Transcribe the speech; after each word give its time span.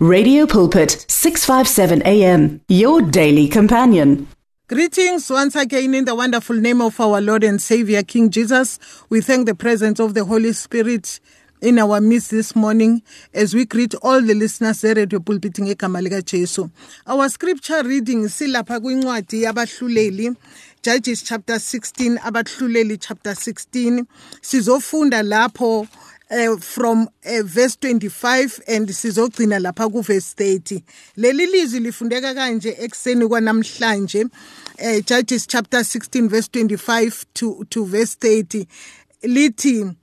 Radio 0.00 0.46
Pulpit 0.46 1.04
657 1.08 2.02
AM 2.06 2.60
your 2.68 3.02
daily 3.02 3.48
companion. 3.48 4.28
Greetings 4.68 5.28
once 5.28 5.56
again 5.56 5.92
in 5.92 6.04
the 6.04 6.14
wonderful 6.14 6.54
name 6.54 6.80
of 6.80 7.00
our 7.00 7.20
Lord 7.20 7.42
and 7.42 7.60
Savior 7.60 8.04
King 8.04 8.30
Jesus. 8.30 8.78
We 9.10 9.20
thank 9.20 9.46
the 9.46 9.56
presence 9.56 9.98
of 9.98 10.14
the 10.14 10.24
Holy 10.24 10.52
Spirit 10.52 11.18
in 11.60 11.80
our 11.80 12.00
midst 12.00 12.30
this 12.30 12.54
morning 12.54 13.02
as 13.34 13.54
we 13.54 13.64
greet 13.64 13.92
all 13.96 14.22
the 14.22 14.34
listeners 14.34 14.82
eRadio 14.82 15.18
Pulpit 15.18 15.54
ngegama 15.54 16.00
lika 16.00 16.22
Jesu. 16.22 16.70
Our 17.04 17.28
scripture 17.28 17.82
reading 17.82 18.28
silapha 18.28 18.78
kwincwadi 18.78 19.42
yabahluleli 19.42 20.36
Judges 20.80 21.24
chapter 21.24 21.56
16 21.56 22.18
abahluleli 22.18 22.98
chapter 23.00 23.32
16 23.32 24.04
sizofunda 24.40 25.22
lapho 25.24 25.88
uh, 26.30 26.56
from 26.56 27.08
uh, 27.24 27.42
verse 27.42 27.76
25 27.76 28.60
and 28.68 28.88
sizogcina 28.88 29.58
lapha 29.58 29.90
ku 29.90 30.02
verse 30.02 30.34
30 30.34 30.82
leli 31.16 31.46
lizwi 31.46 31.80
lifundeka 31.80 32.34
kanje 32.34 32.76
ekseni 32.78 33.28
kwanamhlanje 33.28 34.24
uh, 34.24 35.00
Judges 35.06 35.46
chapter 35.46 35.80
16 35.80 36.28
verse 36.28 36.48
25 36.48 37.24
to 37.34 37.64
to 37.70 37.84
verse 37.84 38.16
30 38.16 38.66
lithi 39.22 39.96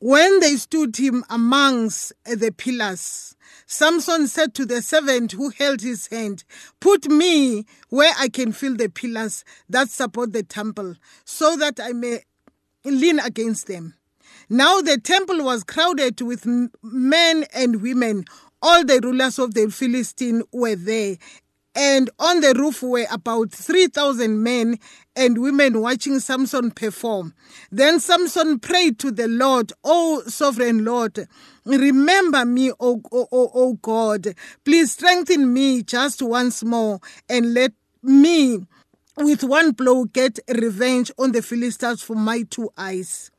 when 0.00 0.40
they 0.40 0.56
stood 0.56 0.96
him 0.96 1.24
amongst 1.28 2.12
the 2.24 2.50
pillars 2.50 3.34
Samson 3.70 4.28
said 4.28 4.54
to 4.54 4.64
the 4.64 4.80
servant 4.80 5.32
who 5.32 5.50
held 5.50 5.82
his 5.82 6.06
hand, 6.06 6.44
Put 6.80 7.06
me 7.10 7.66
where 7.90 8.14
I 8.18 8.30
can 8.30 8.52
feel 8.52 8.74
the 8.74 8.88
pillars 8.88 9.44
that 9.68 9.90
support 9.90 10.32
the 10.32 10.42
temple, 10.42 10.94
so 11.26 11.54
that 11.58 11.78
I 11.78 11.92
may 11.92 12.22
lean 12.86 13.18
against 13.18 13.66
them. 13.66 13.92
Now 14.50 14.80
the 14.80 14.98
temple 14.98 15.44
was 15.44 15.62
crowded 15.62 16.22
with 16.22 16.46
men 16.82 17.44
and 17.54 17.82
women. 17.82 18.24
All 18.62 18.82
the 18.82 18.98
rulers 19.02 19.38
of 19.38 19.52
the 19.52 19.70
Philistine 19.70 20.42
were 20.52 20.74
there. 20.74 21.16
And 21.74 22.08
on 22.18 22.40
the 22.40 22.54
roof 22.54 22.82
were 22.82 23.06
about 23.10 23.52
3,000 23.52 24.42
men 24.42 24.78
and 25.14 25.42
women 25.42 25.82
watching 25.82 26.18
Samson 26.18 26.70
perform. 26.70 27.34
Then 27.70 28.00
Samson 28.00 28.58
prayed 28.58 28.98
to 29.00 29.10
the 29.10 29.28
Lord, 29.28 29.74
O 29.84 30.22
sovereign 30.26 30.82
Lord, 30.82 31.28
remember 31.66 32.46
me, 32.46 32.72
O, 32.80 33.02
o, 33.12 33.28
o, 33.30 33.50
o 33.52 33.72
God. 33.74 34.34
Please 34.64 34.92
strengthen 34.92 35.52
me 35.52 35.82
just 35.82 36.22
once 36.22 36.64
more 36.64 37.00
and 37.28 37.52
let 37.52 37.72
me, 38.02 38.60
with 39.18 39.44
one 39.44 39.72
blow, 39.72 40.06
get 40.06 40.38
revenge 40.48 41.12
on 41.18 41.32
the 41.32 41.42
Philistines 41.42 42.02
for 42.02 42.16
my 42.16 42.44
two 42.48 42.70
eyes. 42.78 43.30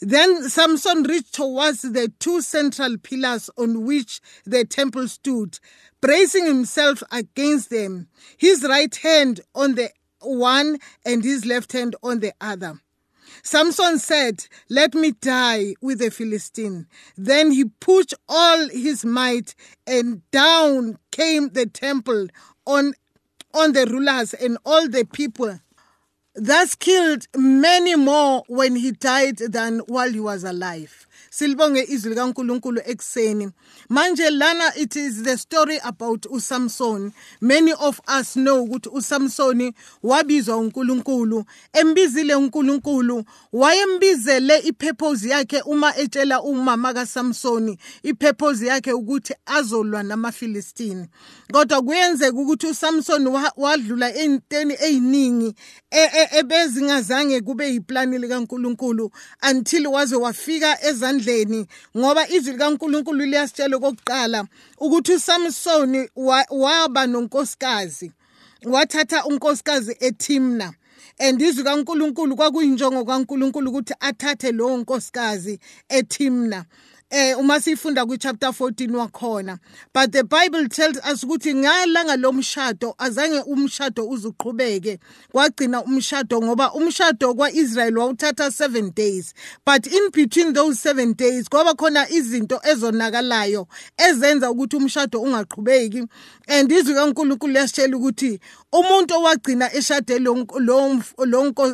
Then 0.00 0.48
Samson 0.48 1.02
reached 1.02 1.34
towards 1.34 1.82
the 1.82 2.12
two 2.20 2.40
central 2.40 2.98
pillars 2.98 3.50
on 3.56 3.84
which 3.84 4.20
the 4.44 4.64
temple 4.64 5.08
stood, 5.08 5.58
bracing 6.00 6.46
himself 6.46 7.02
against 7.10 7.70
them, 7.70 8.08
his 8.36 8.62
right 8.62 8.94
hand 8.94 9.40
on 9.54 9.74
the 9.74 9.90
one 10.20 10.78
and 11.04 11.24
his 11.24 11.44
left 11.44 11.72
hand 11.72 11.96
on 12.02 12.20
the 12.20 12.32
other. 12.40 12.80
Samson 13.42 13.98
said, 13.98 14.46
Let 14.68 14.94
me 14.94 15.12
die 15.12 15.74
with 15.80 15.98
the 15.98 16.10
Philistine. 16.10 16.86
Then 17.16 17.50
he 17.50 17.64
pushed 17.64 18.14
all 18.28 18.68
his 18.68 19.04
might, 19.04 19.54
and 19.86 20.28
down 20.30 20.98
came 21.10 21.48
the 21.50 21.66
temple 21.66 22.28
on, 22.66 22.94
on 23.52 23.72
the 23.72 23.86
rulers 23.86 24.34
and 24.34 24.58
all 24.64 24.88
the 24.88 25.04
people 25.04 25.60
thus 26.40 26.74
killed 26.74 27.26
many 27.36 27.96
more 27.96 28.44
when 28.46 28.76
he 28.76 28.92
died 28.92 29.38
than 29.38 29.80
while 29.80 30.10
he 30.10 30.20
was 30.20 30.44
alive 30.44 31.07
silibonge 31.38 31.86
izwi 31.88 32.10
likaNkuluNkulu 32.10 32.80
ekseni 32.86 33.50
manje 33.88 34.30
lana 34.30 34.76
it 34.76 34.96
is 34.96 35.22
the 35.22 35.38
story 35.38 35.78
about 35.84 36.26
uSamson. 36.26 37.12
Many 37.40 37.72
of 37.72 38.00
us 38.08 38.34
know 38.34 38.64
ukuthi 38.64 38.88
uSamson 38.88 39.72
wabizwa 40.02 40.56
uNkulunkulu 40.56 41.44
embizile 41.72 42.34
uNkulunkulu 42.34 43.24
wayembizele 43.52 44.58
ipurpose 44.58 45.28
yakhe 45.28 45.60
uma 45.60 45.96
etshela 45.96 46.42
umama 46.42 46.94
kaSamson 46.94 47.76
ipurpose 48.02 48.66
yakhe 48.66 48.92
ukuthi 48.92 49.34
azolwa 49.46 50.02
namaFilistini. 50.02 51.06
Kodwa 51.52 51.82
kuyenzeka 51.82 52.38
ukuthi 52.38 52.66
uSamson 52.66 53.26
wadlula 53.56 54.14
enteni 54.14 54.74
eziningi 54.80 55.54
e, 55.90 56.00
e, 56.00 56.28
ebezingazange 56.38 57.40
kube 57.40 57.72
yiplani 57.72 58.18
likaNkulunkulu 58.18 59.10
until 59.50 59.86
waze 59.86 60.16
wafika 60.16 60.84
ezandleni 60.84 61.27
endleni 61.28 61.66
ngoba 61.96 62.28
izwi 62.28 62.52
likaNkuluNkulu 62.52 63.26
liyasitshela 63.26 63.76
okokuqala 63.76 64.44
ukuthi 64.80 65.12
uSamson 65.12 66.08
waba 66.50 67.06
nonkosikazi 67.06 68.12
wathatha 68.64 69.24
unkosikazi 69.24 69.96
eTimna 70.00 70.74
and 71.18 71.40
izwi 71.40 71.64
kaNkuluNkulu 71.64 72.36
kwakuyinjongo 72.36 73.04
kaNkuluNkulu 73.04 73.70
ukuthi 73.70 73.94
athathe 74.00 74.52
lowo 74.52 74.76
nkosikazi 74.76 75.60
eTimna 75.88 76.64
eh 77.10 77.34
uma 77.38 77.60
sifunda 77.60 78.06
ku 78.06 78.18
chapter 78.18 78.52
14 78.52 78.90
wakhona. 78.90 79.58
But 79.94 80.12
the 80.12 80.24
bible 80.24 80.68
tells 80.68 80.98
us 80.98 81.24
ukuthi 81.24 81.54
ngalanga 81.54 82.16
lomshado 82.16 82.94
azange 82.98 83.42
umshado 83.46 84.08
uzuqhubeke. 84.08 84.98
Kwagcina 85.32 85.82
umshado 85.84 86.42
ngoba 86.42 86.72
umshado 86.72 87.34
kwaIsrael 87.34 87.98
wawuthatha 87.98 88.50
7 88.50 88.90
days. 88.94 89.32
But 89.64 89.86
in 89.86 90.10
between 90.10 90.52
those 90.52 90.78
7 90.80 91.14
days 91.14 91.48
kwaba 91.48 91.74
khona 91.74 92.10
izinto 92.10 92.60
ezonakalayo 92.62 93.66
ezenza 93.96 94.50
ukuthi 94.50 94.76
umshado 94.76 95.20
ungaqhubeki. 95.20 96.06
And 96.48 96.70
izwi 96.70 96.94
kaNkuluNkulu 96.94 97.54
yasitshela 97.54 97.96
ukuthi 97.96 98.40
umuntu 98.72 99.14
owagcina 99.14 99.72
eshade 99.74 100.18
lo 100.18 100.46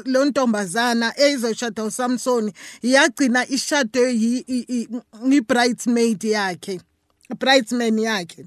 lo 0.05 0.25
ntombazana 0.25 1.13
eyizoshada 1.17 1.85
uSamson 1.85 2.53
yagcina 2.83 3.49
ishade 3.49 4.01
ngibridesmaid 5.27 6.23
yakhe 6.25 6.81
bridesman 7.39 7.99
yakhe. 7.99 8.47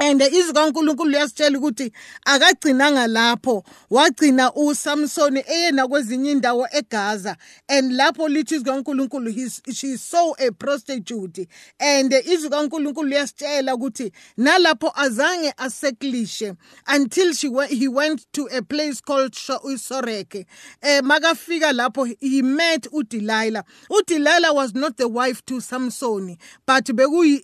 And 0.00 0.20
izwi 0.20 0.52
kaNkuluNkulu 0.52 1.10
liyasitshela 1.10 1.58
ukuthi 1.58 1.92
akagcinanga 2.24 3.06
lapho. 3.06 3.64
Wagcina 3.90 4.52
uSamson 4.54 5.36
eyena 5.36 5.88
kwezinye 5.88 6.32
indawo 6.32 6.68
eGaza 6.72 7.36
and 7.68 7.92
lapho 7.92 8.28
lithi 8.28 8.54
izwi 8.54 8.64
kaNkuluNkulu 8.64 9.32
she 9.72 9.96
saw 9.96 10.34
a 10.38 10.50
prostitute. 10.50 11.48
And 11.80 12.12
izwi 12.12 12.50
kaNkuluNkulu 12.50 13.08
liyasitshela 13.08 13.74
ukuthi 13.74 14.12
nalapho 14.36 14.92
azange 14.94 15.52
aseklishe 15.56 16.54
until 16.88 17.32
she 17.32 17.48
he 17.68 17.88
went 17.88 18.26
to 18.32 18.48
a 18.52 18.62
place 18.62 19.00
called 19.00 19.32
Sorek 19.32 20.46
eh 20.82 21.00
makafika 21.02 21.72
lapho 21.72 22.04
he 22.20 22.42
met 22.42 22.86
uDelilah. 22.92 23.62
uDelilah 23.90 24.54
was 24.54 24.74
not 24.74 24.96
the 24.96 25.08
wife 25.08 25.44
to 25.46 25.60
Samson 25.60 26.36
but 26.66 26.84
bekuyi 26.84 27.40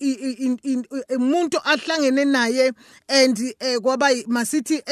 umuntu 1.10 1.58
ahlangene 1.64 2.24
naye 2.24 2.41
naye 2.42 2.72
and 3.08 3.38
eh, 3.60 3.78
kwaba 3.78 4.08
masithi 4.26 4.82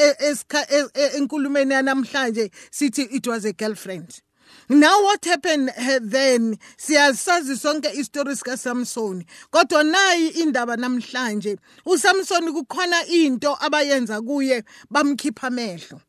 enkulumeni 1.17 1.73
yanamhlanje 1.73 2.51
sithi 2.71 3.07
it 3.11 3.27
was 3.27 3.45
a 3.45 3.53
girlfriend. 3.53 4.21
Now 4.69 5.01
what 5.03 5.25
happened 5.25 5.69
uh, 5.77 5.99
then? 6.01 6.57
Siyasazi 6.77 7.57
sonke 7.57 7.89
istory 7.93 8.35
sika 8.35 8.57
Samson 8.57 9.25
kodwa 9.51 9.83
nayi 9.83 10.29
indaba 10.41 10.77
namhlanje 10.77 11.57
uSamson 11.85 12.51
kukhona 12.53 13.05
into 13.07 13.55
abayenza 13.55 14.21
kuye 14.21 14.63
bamkhipha 14.89 15.47
amehlo. 15.47 16.01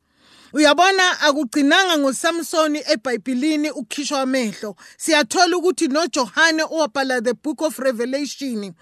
Uyabona 0.52 1.20
akugcinanga 1.20 1.98
ngoSamson 1.98 2.76
eBhayibhelini 2.76 3.70
ukhishwa 3.70 4.20
amehlo 4.20 4.76
siyathola 4.96 5.56
ukuthi 5.56 5.88
noJohane 5.88 6.62
owabhala 6.62 7.20
the 7.24 7.34
book 7.34 7.62
of 7.62 7.78
Revelation 7.78 8.74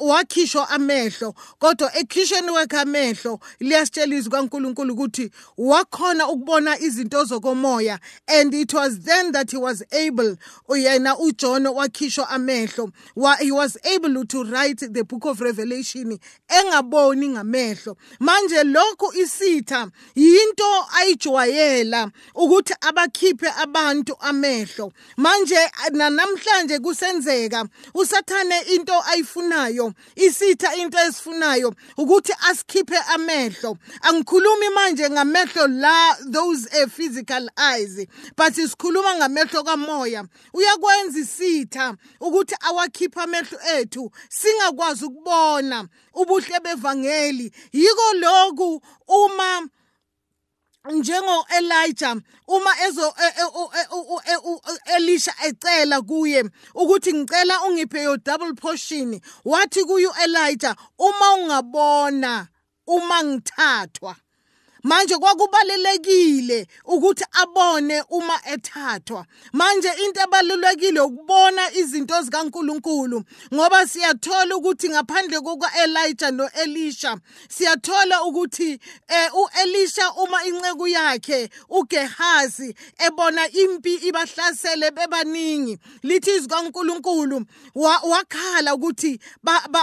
wakhishwa 0.00 0.70
amehlo. 0.70 1.34
Kodwa 1.58 1.96
ekhishweni 1.96 2.50
wakhe 2.50 2.76
amehlo 2.76 3.40
liyasitshela 3.60 4.16
izwi 4.16 4.30
kaNkuluNkulu 4.30 4.94
ukuthi 4.94 5.30
wakhona 5.56 6.28
ukubona 6.28 6.78
izinto 6.78 7.24
zokomoya 7.24 7.98
and 8.28 8.54
it 8.54 8.72
was 8.74 9.00
then 9.00 9.32
that 9.32 9.50
he 9.50 9.56
was 9.56 9.84
able 9.92 10.36
uyena 10.68 11.18
uJohn 11.18 11.66
wakhishwa 11.66 12.28
amehlo. 12.28 12.92
He 13.40 13.52
was 13.52 13.78
able 13.84 14.24
to 14.24 14.44
write 14.44 14.92
the 14.92 15.04
book 15.04 15.24
of 15.26 15.40
Revelation 15.40 16.18
engaboni 16.48 17.28
ngamehlo. 17.28 17.96
Manje 18.20 18.64
lokhu 18.64 19.12
isitha 19.14 19.90
yinto 20.14 20.86
ayijwayela 20.96 22.10
ukuthi 22.34 22.74
abakhiphe 22.80 23.48
abantu 23.62 24.16
amehlo. 24.20 24.92
Manje 25.16 25.58
namhlanje 25.92 26.78
kusenzeka 26.78 27.64
usathane 27.94 28.60
into 28.74 28.92
ayifunayo 29.10 29.92
isitha 30.16 30.74
into 30.76 30.98
esifunayo 30.98 31.74
ukuthi 31.96 32.32
asikhiphe 32.48 32.98
amehlo. 33.14 33.78
Angikhulumi 34.02 34.68
manje 34.74 35.10
ngamehlo 35.10 35.66
la 35.66 36.16
those 36.30 36.66
uh, 36.66 36.88
physical 36.88 37.48
eyes 37.56 38.06
but 38.36 38.54
sikhuluma 38.54 39.14
ngamehlo 39.16 39.64
kamoya. 39.64 40.24
Uyakwenza 40.54 41.18
isitha 41.18 41.96
ukuthi 42.20 42.54
awakhiphe 42.60 43.20
amehlo 43.20 43.58
ethu 43.76 44.10
singakwazi 44.28 45.04
ukubona 45.04 45.88
ubuhle 46.14 46.60
bevangeli. 46.60 47.52
Yiko 47.72 48.12
lokhu 48.14 48.82
uma 49.08 49.68
njengo 50.92 51.46
Elijah 51.58 52.16
uma 52.48 52.70
ezo 52.86 53.14
Elisha 54.96 55.34
ecela 55.46 56.02
kuye 56.02 56.44
ukuthi 56.74 57.12
ngicela 57.12 57.62
ungiphe 57.62 58.02
yo 58.02 58.16
double 58.16 58.54
portion. 58.54 59.20
Wathi 59.44 59.84
kuyu 59.84 60.10
Elijah 60.24 60.76
uma 60.98 61.34
ungabona 61.34 62.48
uma 62.86 63.24
ngithathwa. 63.24 64.16
Manje 64.86 65.16
kwakubalekile 65.16 66.66
ukuthi 66.84 67.24
abone 67.32 68.02
uma 68.10 68.40
ethathwa. 68.52 69.26
Manje 69.52 69.88
into 70.04 70.20
ebalulekile 70.20 71.00
ukubona 71.00 71.74
izinto 71.74 72.22
zikaNkuluNkulu 72.22 73.22
ngoba 73.54 73.86
siyathola 73.86 74.56
ukuthi 74.56 74.88
ngaphandle 74.88 75.40
kukaElijah 75.40 76.30
noElisha 76.30 77.18
siyathola 77.48 78.22
ukuthi 78.22 78.78
eh, 79.08 79.30
uElisha 79.34 80.12
uma 80.12 80.44
inceku 80.44 80.88
yakhe 80.88 81.50
uGehazi 81.68 82.74
ebona 83.06 83.50
impi 83.50 83.94
ibahlasele 83.94 84.90
bebaningi 84.90 85.78
lithi 86.02 86.30
izikaNkuluNkulu 86.30 87.42
wakhala 87.74 88.74
ukuthi 88.74 89.18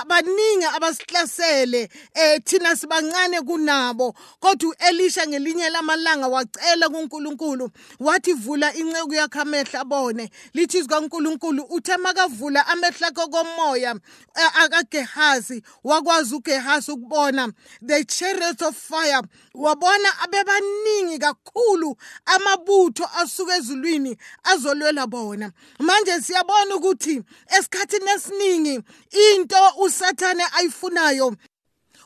baningi 0.07 0.65
abasihlasele 0.75 1.89
eh 2.13 2.41
thina 2.45 2.75
sibancane 2.75 3.41
kunabo. 3.41 4.15
Kodwa 4.39 4.75
Elisha 4.93 5.27
ngelinye 5.27 5.69
lamalanga 5.69 6.27
wacela 6.27 6.89
kuNkulunkulu 6.89 7.69
wathi 7.99 8.33
vula 8.33 8.73
inceku 8.73 9.13
yakhe 9.13 9.39
amehlo 9.39 9.79
abone. 9.79 10.29
Lithi 10.53 10.81
zikaNkulunkulu 10.81 11.63
uthe 11.69 11.97
makavula 11.97 12.67
amehlo 12.67 13.07
akhe 13.07 13.27
komoya 13.31 13.95
akaGehazi 14.35 15.63
wakwazi 15.83 16.35
uGehazi 16.35 16.91
ukubona. 16.91 17.51
The 17.81 18.03
chariots 18.05 18.61
of 18.61 18.77
fire 18.77 19.21
wabona 19.55 20.09
abebaningi 20.23 21.19
kakhulu 21.19 21.97
amabutho 22.25 23.09
asuka 23.17 23.57
ezulwini 23.57 24.17
azolwela 24.43 25.07
bona. 25.07 25.51
Manje 25.79 26.21
siyabona 26.21 26.75
ukuthi 26.75 27.23
esikhathini 27.57 28.11
esiningi 28.15 28.79
into 29.11 29.55
usathane 29.79 30.43
ayifunayo. 30.57 31.35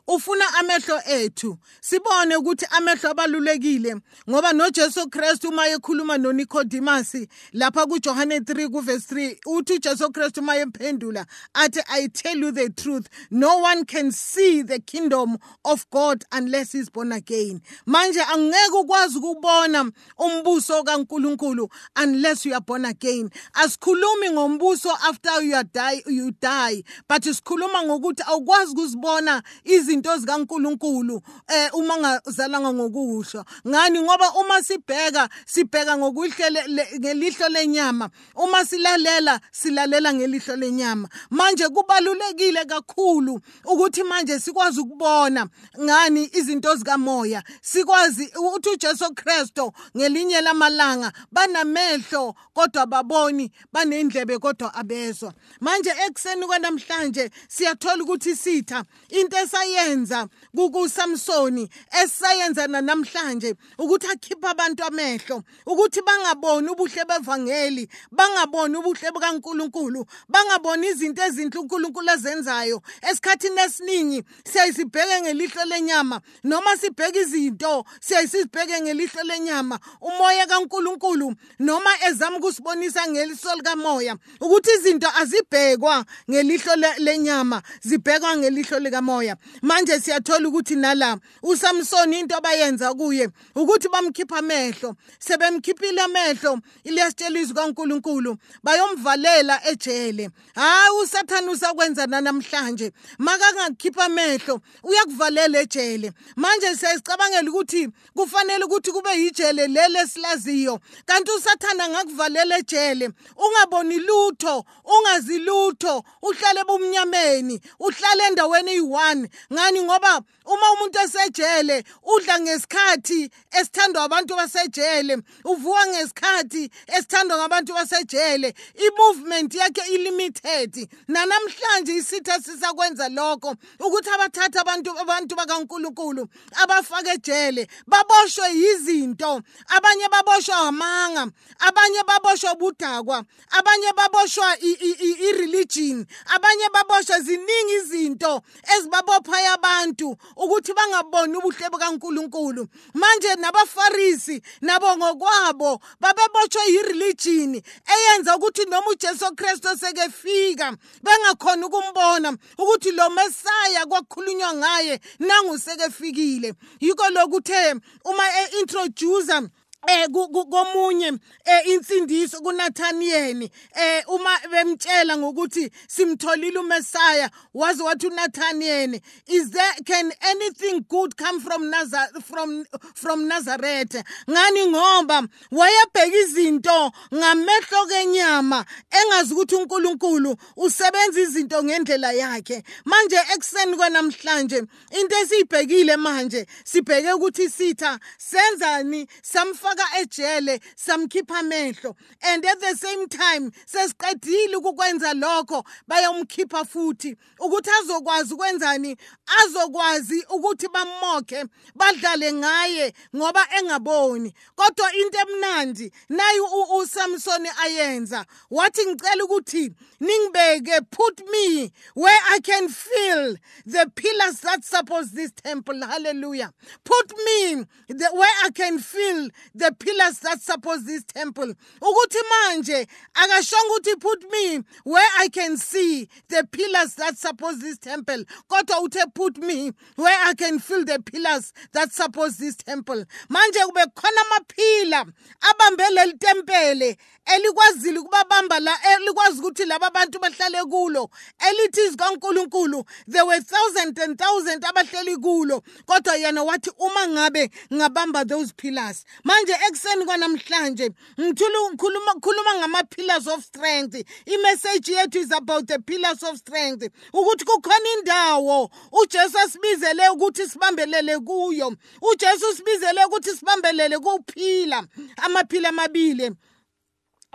Ufuna 0.07 0.53
amehlo 0.59 1.01
ethu. 1.05 1.57
Sibone 1.81 2.35
ukuthi 2.35 2.65
amehlo 2.69 3.09
abalulekile 3.09 3.95
ngoba 4.29 4.53
noJesu 4.53 5.09
Kristu 5.09 5.49
uma 5.49 5.67
ekhuluma 5.67 6.17
noNicodemus 6.17 7.27
lapha 7.53 7.85
kuJohane 7.85 8.39
3 8.39 8.69
kuverse 8.69 9.15
3 9.15 9.37
uthi 9.45 9.73
uJesu 9.73 10.11
Kristu 10.11 10.39
uma 10.39 10.55
ephendula 10.55 11.25
athi 11.53 11.81
I 11.89 12.07
tell 12.07 12.37
you 12.37 12.51
the 12.51 12.69
truth 12.69 13.07
no 13.31 13.57
one 13.59 13.85
can 13.85 14.11
see 14.11 14.61
the 14.61 14.79
kingdom 14.79 15.37
of 15.65 15.89
God 15.89 16.23
unless 16.31 16.71
he's 16.71 16.89
born 16.89 17.11
again. 17.11 17.61
Manje 17.85 18.21
angeke 18.21 18.77
ukwazi 18.77 19.17
ukubona 19.17 19.91
umbuso 20.17 20.83
kaNkuluNkulu 20.83 21.69
unless 21.95 22.45
you 22.45 22.53
are 22.53 22.61
born 22.61 22.85
again. 22.85 23.29
Asikhulumi 23.53 24.31
ngombuso 24.31 24.89
after 25.09 25.41
you 25.41 25.63
die 25.73 26.01
you 26.07 26.31
die 26.31 26.83
but 27.07 27.23
sikhuluma 27.23 27.83
ngokuthi 27.83 28.23
awukwazi 28.27 28.71
ukuzibona 28.71 29.43
izinto 29.63 29.96
izinto 29.97 30.17
zikaNkuluNkulu 30.17 31.21
eh 31.47 31.69
uma 31.73 31.97
ngazalanga 31.97 32.73
ngokusho 32.73 33.43
ngani? 33.67 34.01
Ngoba 34.01 34.33
uma 34.33 34.63
sibheka 34.63 35.29
sibheka 35.45 35.97
ngokuhlele 35.97 36.87
ngelihlo 36.99 37.49
lenyama. 37.49 38.09
Uma 38.35 38.65
silalela 38.65 39.39
silalela 39.51 40.13
ngelihlo 40.13 40.55
lenyama. 40.55 41.09
Manje 41.29 41.67
kubalulekile 41.69 42.65
kakhulu 42.65 43.39
ukuthi 43.65 44.03
manje 44.03 44.39
sikwazi 44.39 44.79
ukubona 44.79 45.47
ngani 45.79 46.29
izinto 46.33 46.75
zikamoya. 46.75 47.43
Sikwazi 47.61 48.31
ukuthi 48.35 48.69
uJesu 48.69 49.13
Kristo 49.15 49.73
ngelinye 49.97 50.41
lamalanga 50.41 51.11
banamehlo 51.31 52.35
kodwa 52.53 52.85
baboni 52.85 53.51
banendlebe 53.73 54.37
kodwa 54.39 54.73
abezwa. 54.73 55.33
Manje 55.59 55.93
ekseni 56.07 56.45
kwanamhlanje 56.45 57.29
siyathola 57.47 58.03
ukuthi 58.03 58.35
sitha. 58.35 58.83
Into 59.09 59.37
esayenza 59.37 59.86
ayenza 59.87 60.27
kukuSamsoni 60.55 61.69
esayenza 62.03 62.67
namhlanje 62.67 63.55
ukuthi 63.77 64.07
akhiphe 64.07 64.47
abantu 64.47 64.83
amehlo 64.83 65.43
ukuthi 65.65 66.01
bangaboni 66.01 66.69
ubuhle 66.69 67.03
bevangeli 67.05 67.87
bangaboni 68.11 68.77
ubuhle 68.77 69.11
bukaNkuluNkulu 69.11 70.05
bangaboni 70.29 70.87
izinto 70.87 71.23
ezinhle 71.23 71.59
uNkulunkulu 71.59 72.09
azenzayo 72.09 72.81
esikhathini 73.09 73.61
esiningi 73.61 74.23
siyayisibheke 74.45 75.21
ngelihlo 75.21 75.63
lenyama 75.65 76.21
noma 76.43 76.77
sibheke 76.77 77.19
izinto 77.19 77.85
siyayisibheke 78.01 78.81
ngelihlo 78.81 79.23
lenyama. 79.23 79.79
Umoya 80.01 80.47
kaNkuluNkulu 80.47 81.33
noma 81.59 81.89
ezama 82.07 82.37
ukusibonisa 82.37 83.07
ngeliso 83.07 83.55
likamoya 83.55 84.15
ukuthi 84.41 84.71
izinto 84.79 85.07
azibhekwa 85.15 86.05
ngelihlo 86.31 86.75
lenyama 86.97 87.61
zibhekwa 87.81 88.37
ngelihlo 88.37 88.79
likamoya. 88.79 89.37
Manje 89.77 89.99
siyathola 89.99 90.47
ukuthi 90.47 90.75
nala 90.75 91.19
uSamson 91.43 92.13
into 92.13 92.35
abayenza 92.35 92.93
kuye 92.93 93.29
ukuthi 93.55 93.89
bamkhipha 93.89 94.37
amehlo. 94.37 94.95
Sebemkhiphile 95.19 96.01
amehlo 96.01 96.59
iliyasitshela 96.83 97.39
izwi 97.39 97.55
kaNkuluNkulu 97.55 98.37
bayomvalela 98.63 99.61
ejele. 99.69 100.29
Hayi 100.55 101.01
usathana 101.03 101.51
usakwenza 101.51 102.07
namhlanje 102.07 102.91
makangakhipha 103.19 104.05
amehlo 104.05 104.61
uyakuvalela 104.83 105.59
ejele. 105.59 106.11
Manje 106.35 106.75
siyacabangela 106.75 107.49
ukuthi 107.49 107.89
kufanele 108.15 108.63
ukuthi 108.65 108.91
kube 108.91 109.09
yijele 109.09 109.67
lele 109.67 110.07
silaziyo 110.07 110.79
kanti 111.05 111.31
usathana 111.31 111.83
angakuvalela 111.83 112.57
ejele 112.57 113.11
ungaboni 113.37 113.99
lutho 113.99 114.65
ungazi 114.85 115.39
lutho. 115.39 116.03
Uhlale 116.21 116.63
bumnyameni 116.63 117.61
uhlale 117.79 118.23
endaweni 118.27 118.71
eyi-1 118.71 119.27
ngani 119.67 119.83
ngoba 119.83 120.21
uma 120.45 120.71
umuntu 120.71 120.99
esejele 120.99 121.83
udla 122.03 122.39
ngesikhathi 122.39 123.29
esithandwa 123.51 124.03
abantu 124.03 124.35
basejele 124.35 125.17
uvuka 125.43 125.87
ngesikhathi 125.87 126.71
esithandwa 126.87 127.37
ngabantu 127.37 127.73
basejele 127.73 128.53
i-movement 128.75 129.55
yakhe 129.55 129.81
ilimited. 129.93 130.89
Nanamhlanje 131.07 131.95
isitha 131.95 132.39
sisakwenza 132.39 133.09
lokho 133.09 133.55
ukuthi 133.79 134.09
abathatha 134.09 134.61
abantu 134.61 134.99
abantu 134.99 135.35
bakaNkuluNkulu 135.35 136.27
abafake 136.63 137.09
ejele 137.09 137.67
baboshwe 137.87 138.47
yizinto. 138.53 139.41
Abanye 139.67 140.07
baboshwa 140.09 140.55
amanga 140.57 141.27
abanye 141.59 142.03
baboshwa 142.07 142.55
budakwa 142.55 143.23
abanye 143.51 143.91
baboshwa 143.95 144.57
i-religion 144.61 146.05
abanye 146.25 146.69
baboshwa 146.73 147.19
ziningi 147.19 147.73
izinto 147.73 148.41
ezibabopha 148.77 149.41
abantu 149.47 150.17
ukuthi 150.35 150.73
bangaboni 150.73 151.37
ubuhle 151.37 151.69
bukaNkuluNkulu. 151.69 152.67
Manje 152.93 153.35
nabafarisi 153.35 154.41
nabo 154.61 154.97
ngokwabo 154.97 155.79
babebotshwe 155.99 156.61
yireligion 156.73 157.61
eyenza 157.93 158.35
ukuthi 158.37 158.65
noma 158.65 158.89
uJesu 158.89 159.35
Kristu 159.35 159.69
sekefika 159.77 160.73
bengakhona 161.03 161.67
ukumbona 161.67 162.37
ukuthi 162.57 162.91
lo 162.91 163.09
Messiah 163.09 163.85
kwakhulunywa 163.87 164.53
ngaye 164.53 164.99
nangu 165.19 165.59
sekefikile 165.59 166.53
yiko 166.79 167.09
lokuthe 167.09 167.75
uma 168.05 168.23
eintroduce 168.53 169.49
eh 169.87 170.07
komunye 170.49 171.19
eh 171.45 171.67
insindiso 171.67 172.41
kuNathaniyeli 172.41 173.51
eh 173.75 174.03
uma 174.07 174.31
bemtshela 174.51 175.17
ngokuthi 175.17 175.71
simtholile 175.87 176.59
uMessiah 176.59 177.29
wazi 177.53 177.83
wathi 177.83 178.07
uNathaniyeli 178.07 179.01
is 179.27 179.49
there 179.51 179.73
can 179.85 180.11
anything 180.21 180.85
good 180.89 181.15
come 181.15 181.39
from 181.39 181.69
Nazareth 181.69 182.23
from 182.23 182.65
from 182.93 183.27
Nazareth? 183.27 184.03
Ngani? 184.29 184.67
Ngoba 184.67 185.27
wayebheka 185.51 186.17
izinto 186.17 186.91
ngamehlo 187.13 187.85
kenyama 187.89 188.65
engazi 188.91 189.33
ukuthi 189.33 189.55
uNkulunkulu 189.55 190.37
usebenza 190.55 191.21
izinto 191.21 191.63
ngendlela 191.63 192.11
yakhe. 192.11 192.63
Manje 192.85 193.15
ekseni 193.33 193.75
kwanamhlanje 193.77 194.57
into 194.99 195.15
esiyibhekile 195.21 195.97
manje 195.97 196.45
sibheke 196.63 197.13
ukuthi 197.13 197.49
sitha 197.49 197.99
senzani? 198.17 199.07
Samfaka 199.21 199.76
samfaka 199.77 199.99
ejele 199.99 200.59
samkhipha 200.75 201.39
amehlo 201.39 201.95
and 202.23 202.45
at 202.45 202.59
the 202.59 202.75
same 202.75 203.07
time 203.07 203.51
sesiqedile 203.65 204.55
ukukwenza 204.55 205.13
lokho 205.13 205.63
bayomkhipha 205.87 206.65
futhi 206.65 207.15
ukuthi 207.39 207.69
azokwazi 207.81 208.33
ukwenzani 208.33 208.97
azokwazi 209.43 210.25
ukuthi 210.29 210.67
bamokhe 210.67 211.45
badlale 211.75 212.33
ngaye 212.33 212.93
ngoba 213.15 213.47
engaboni. 213.59 214.33
Kodwa 214.55 214.93
into 214.93 215.17
emnandi 215.17 215.91
nayi 216.09 216.39
uSamson 216.77 217.47
ayenza 217.63 218.25
wathi 218.49 218.85
ngicela 218.85 219.23
ukuthi 219.23 219.71
ningibeke 219.99 220.81
put 220.91 221.21
me 221.31 221.71
where 221.95 222.19
I 222.29 222.39
can 222.39 222.69
feel 222.69 223.37
the 223.65 223.91
pillars 223.95 224.39
that 224.41 224.63
support 224.63 225.05
this 225.13 225.31
temple. 225.31 225.79
Hallelujah. 225.85 226.53
Put 226.83 227.13
me 227.25 227.65
the, 227.87 228.09
where 228.13 228.35
I 228.45 228.49
can 228.53 228.79
feel 228.79 229.29
the 229.57 229.73
pillars 229.79 230.19
that 230.19 230.41
support 230.41 230.85
this 230.85 231.03
temple. 231.03 231.53
Ukuthi 231.81 232.17
manje 232.29 232.87
akashonga 233.13 233.77
ukuthi 233.79 233.99
put 233.99 234.31
me 234.31 234.63
where 234.83 235.09
I 235.19 235.29
can 235.29 235.57
see 235.57 236.07
the 236.29 236.47
pillars 236.51 236.95
that 236.95 237.17
support 237.17 237.59
this 237.59 237.77
temple. 237.77 238.23
Kodwa 238.49 238.81
uthe 238.83 239.13
put 239.13 239.37
me 239.37 239.71
where 239.95 240.17
I 240.25 240.33
can 240.33 240.59
feel 240.59 240.85
the 240.85 240.99
pillars 240.99 241.53
that 241.73 241.91
support 241.91 242.31
this 242.37 242.55
temple. 242.55 243.05
Manje 243.29 243.59
kube 243.65 243.85
khona 243.95 244.21
amaphila 244.21 245.05
abambe 245.41 245.89
leli 245.89 246.13
tempele 246.13 246.97
elikwazile 247.35 247.99
ukubabamba 247.99 248.59
la 248.59 248.71
elikwazi 248.93 249.39
ukuthi 249.39 249.65
laba 249.65 249.89
bantu 249.89 250.19
bahlale 250.19 250.63
kulo 250.63 251.09
elithi 251.49 251.81
izikaNkuluNkulu 251.81 252.85
there 253.07 253.25
were 253.25 253.41
thousands 253.41 253.99
and 253.99 254.17
thousands 254.17 254.65
abahleli 254.65 255.17
kulo. 255.17 255.63
Kodwa 255.85 256.15
yena 256.15 256.43
wathi 256.43 256.71
uma 256.79 257.07
ngabe 257.07 257.49
ngabamba 257.73 258.25
those 258.25 258.53
pillars 258.53 259.05
manje 259.23 259.46
ekuseni 259.53 260.05
kwanamhlanje 260.05 260.89
ngikhuluma 261.19 262.13
khuluma 262.21 262.55
ngama 262.57 262.83
pillars 262.83 263.27
of 263.27 263.43
strength. 263.43 263.95
Imessage 264.25 264.91
yethu 264.91 265.15
is 265.15 265.31
about 265.31 265.67
the 265.67 265.79
pillars 265.79 266.23
of 266.23 266.37
strength. 266.37 266.89
Ukuthi 267.13 267.45
kukhona 267.45 267.89
indawo 267.97 268.69
uJesu 268.91 269.37
asibizele 269.39 270.09
ukuthi 270.09 270.49
sibambelele 270.49 271.19
kuyo. 271.19 271.75
uJesu 272.01 272.55
sibizele 272.55 273.05
ukuthi 273.05 273.35
sibambelele 273.35 273.99
kuphila 273.99 274.87
amaphila 275.17 275.69
amabili. 275.69 276.35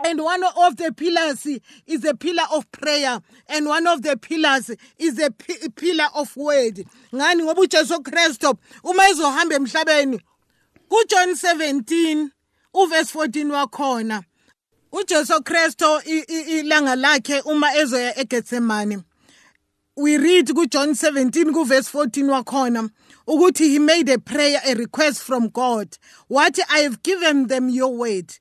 And 0.05 0.21
one 0.21 0.43
of 0.43 0.75
the 0.75 0.91
pillars 0.91 1.45
is 1.45 2.01
the 2.01 2.15
pillar 2.15 2.43
of 2.51 2.69
prayer 2.71 3.21
and 3.47 3.67
one 3.67 3.85
of 3.87 4.01
the 4.01 4.17
pillars 4.17 4.71
is 4.97 5.15
the 5.15 5.31
pillar 5.75 6.07
of 6.15 6.35
word. 6.35 6.83
Ngani? 7.13 7.43
Ngoba 7.43 7.61
uJesu 7.61 8.03
Kristo 8.03 8.57
uma 8.83 9.03
ezohamba 9.09 9.55
emhlabeni 9.55 10.19
kuJohn 10.89 11.31
17 11.31 12.29
uverse 12.73 13.17
14 13.17 13.51
wakhona 13.51 14.23
uJesu 14.91 15.43
Kristo 15.43 16.01
ilanga 16.01 16.95
lakhe 16.95 17.39
uma 17.41 17.75
ezoya 17.75 18.19
eGetsemane 18.19 18.99
we 19.97 20.17
read 20.17 20.53
kuJohn 20.53 20.89
17 20.91 21.51
kuverse 21.51 21.97
14 21.97 22.29
wakhona 22.29 22.89
ukuthi 23.27 23.69
he 23.69 23.79
made 23.79 24.09
a 24.09 24.17
prayer 24.17 24.59
a 24.65 24.73
request 24.75 25.21
from 25.23 25.47
God. 25.49 25.97
What 26.27 26.59
I 26.69 26.79
have 26.79 27.03
given 27.03 27.47
them 27.47 27.69
your 27.69 27.95
word. 27.95 28.33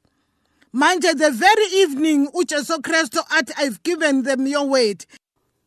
Manje 0.75 1.17
the 1.17 1.31
very 1.31 1.67
evening 1.83 2.29
uJesu 2.29 2.79
Kristo 2.81 3.21
athi 3.31 3.53
I've 3.59 3.83
given 3.83 4.23
them 4.23 4.47
your 4.47 4.67
word. 4.69 5.05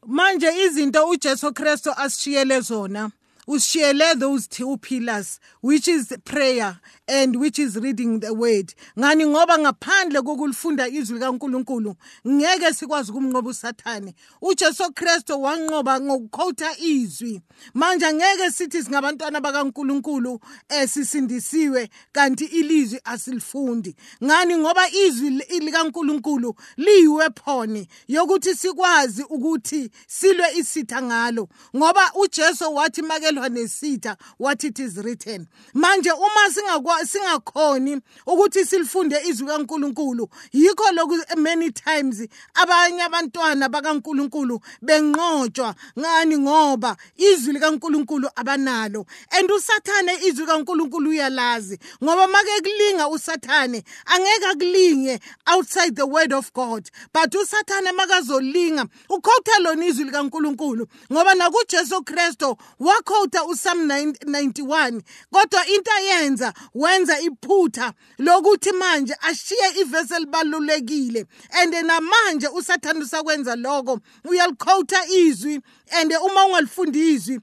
Manje 0.07 0.51
izinto 0.65 1.09
uJesu 1.09 1.53
Kristo 1.53 1.93
asishiyele 1.93 2.61
zona 2.61 3.11
usishiyele 3.47 4.19
those 4.19 4.47
two 4.47 4.77
pillars 4.77 5.39
which 5.65 5.87
is 5.87 6.15
prayer 6.23 6.79
and 7.07 7.39
which 7.39 7.57
is 7.57 7.75
reading 7.77 8.19
the 8.19 8.31
word. 8.31 8.71
Ngani? 8.97 9.25
Ngoba 9.25 9.57
ngaphandle 9.57 10.21
kokulifunda 10.21 10.87
izwi 10.87 11.19
kaNkuluNkulu 11.19 11.95
ngeke 12.27 12.73
sikwazi 12.73 13.11
ukumnqoba 13.11 13.49
usathane. 13.49 14.13
uJesu 14.41 14.93
Kristo 14.93 15.41
wanqoba 15.41 15.99
ngokukhotha 15.99 16.77
izwi. 16.77 17.41
Manje 17.73 18.13
ngeke 18.13 18.51
sithi 18.51 18.83
singabantwana 18.83 19.41
bakaNkuluNkulu 19.41 20.39
esisindisiwe 20.69 21.89
kanti 22.11 22.45
ilizwi 22.45 22.99
asilifundi. 23.03 23.95
Ngani? 24.23 24.57
Ngoba 24.57 24.89
izwi 24.89 25.29
likaNkuluNkulu 25.59 26.55
liyiwephoni 26.77 27.87
yokuthi 28.07 28.55
sikwazi 28.55 29.23
ukuthi 29.23 29.89
silwe 30.07 30.47
isitha 30.57 31.01
ngalo. 31.01 31.49
Ngoba 31.75 32.11
uJesu 32.13 32.75
wathi 32.75 33.01
makelwa 33.01 33.49
nesitha 33.49 34.17
what 34.39 34.63
it 34.63 34.79
is 34.79 34.97
written. 34.97 35.47
Manje 35.73 36.11
uma 36.11 37.05
singakhoni 37.05 38.01
ukuthi 38.25 38.65
silifunde 38.65 39.21
izwi 39.25 39.47
kaNkuluNkulu 39.47 40.29
yikho 40.53 40.91
lokhu 40.91 41.15
many 41.37 41.71
times 41.71 42.27
abanye 42.53 43.03
abantwana 43.03 43.69
bakaNkuluNkulu 43.69 44.59
benqotshwa 44.81 45.75
ngani 45.99 46.37
ngoba 46.37 46.95
izwi 47.17 47.53
likaNkuluNkulu 47.53 48.29
abanalo. 48.35 49.05
And 49.31 49.49
usathane 49.49 50.13
izwi 50.25 50.45
kaNkuluNkulu 50.45 51.09
uyalazi 51.09 51.79
ngoba 52.03 52.27
make 52.27 52.61
kulinga 52.61 53.09
usathane 53.09 53.83
angeke 54.05 54.45
akulinge 54.45 55.19
outside 55.47 55.95
the 55.95 56.05
word 56.05 56.33
of 56.33 56.53
God. 56.53 56.89
But 57.13 57.33
usathane 57.35 57.91
makazolinga 57.91 58.85
ukhotha 59.09 59.59
lona 59.59 59.85
izwi 59.85 60.05
likaNkuluNkulu 60.05 60.87
ngoba 61.11 61.35
nakuJesu 61.35 62.03
Kristo 62.03 62.57
wakhotha 62.79 63.43
uPsalm 63.43 63.87
91 63.87 65.01
kodwa 65.45 65.67
into 65.67 65.91
ayenza 65.91 66.53
wenza 66.75 67.19
iphutha 67.19 67.93
lokuthi 68.17 68.71
manje 68.71 69.15
ashiye 69.21 69.69
ivesi 69.81 70.13
elibalulekile 70.13 71.25
and 71.61 71.73
namanje 71.73 72.47
usathanda 72.47 73.05
usakwenza 73.05 73.55
lokho. 73.55 73.99
Uyalikhotha 74.23 75.07
izwi 75.07 75.61
and 75.91 76.13
uma 76.13 76.45
ungalifundi 76.45 77.13
izwi 77.13 77.39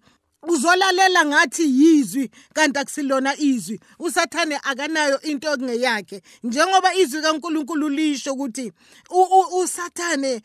uzolalela 0.49 1.25
ngathi 1.27 1.63
yizwi 1.63 2.31
kanti 2.55 2.79
akusilona 2.79 3.37
izwi. 3.39 3.81
Usathane 3.99 4.61
akanayo 4.63 5.21
into 5.21 5.53
engeyakhe 5.53 6.23
njengoba 6.43 6.95
izwi 6.95 7.23
kaNkuluNkulu 7.23 7.89
lisho 7.89 8.33
ukuthi 8.33 8.73
usathane 9.63 10.43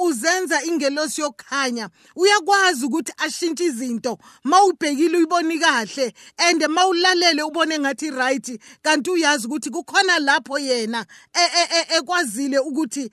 uzenza 0.00 0.62
ingelosi 0.64 1.20
yokukhanya 1.20 1.88
uyakwazi 2.16 2.86
ukuthi 2.86 3.12
ashintshe 3.16 3.64
izinto. 3.64 4.18
Mawubhekile 4.44 5.16
uyiboni 5.16 5.58
kahle 5.58 6.14
and 6.38 6.62
mawulalele 6.68 7.42
ubone 7.42 7.78
ngathi 7.78 8.10
right 8.10 8.60
kanti 8.82 9.10
uyazi 9.10 9.46
ukuthi 9.46 9.70
kukhona 9.70 10.18
lapho 10.18 10.58
yena 10.58 11.06
ekwazile 11.96 12.58
ukuthi 12.58 13.10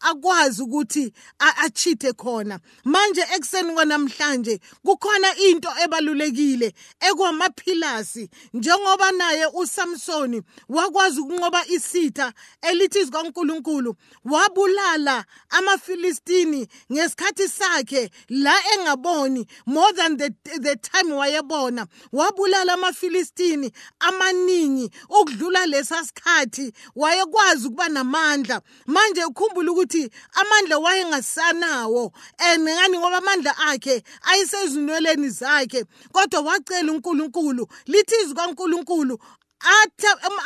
akwazi 0.00 0.62
ukuthi 0.62 1.12
achithe 1.38 2.12
khona. 2.12 2.58
Manje 2.84 3.24
ekseni 3.36 3.72
kwanamhlanje 3.72 4.60
kukhona 4.82 5.28
into 5.50 5.68
ebalulekile 5.84 6.74
ekwamaphilasi 7.00 8.30
njengoba 8.54 9.10
naye 9.12 9.46
uSamsoni 9.46 10.42
wakwazi 10.68 11.20
ukunqoba 11.20 11.66
isitha 11.66 12.32
elithi 12.62 12.98
izikaNkuluNkulu 12.98 13.96
wabulala 14.24 15.24
amaFilistini 15.48 16.68
ngesikhathi 16.92 17.48
sakhe 17.48 18.10
la 18.28 18.54
engaboni 18.74 19.46
more 19.66 19.92
than 19.92 20.16
the, 20.16 20.34
the 20.60 20.76
time 20.76 21.12
wayebona. 21.12 21.86
Wabulala 22.12 22.72
amaFilistini 22.72 23.72
amaningi 24.00 24.90
ukudlula 25.08 25.66
lesasikhathi 25.66 26.72
wayekwazi 26.96 27.66
ukuba 27.66 27.88
namandla. 27.88 28.62
Manje 28.86 29.24
ukhumbula 29.24 29.72
ukuthi 29.72 30.10
amandla 30.32 30.78
wayengasanawo 30.78 32.12
and 32.38 32.68
ngani? 32.68 32.98
Ngoba 32.98 33.16
amandla 33.18 33.58
akhe 33.58 34.02
ayisezinweleni 34.22 35.28
zakhe. 35.40 35.84
Kodwa 36.12 36.40
wacela 36.40 36.92
uNkulunkulu 36.92 37.64
lithi 37.86 38.14
izwi 38.22 38.34
kaNkulunkulu 38.38 39.18
atha 39.64 40.10
um, 40.28 40.38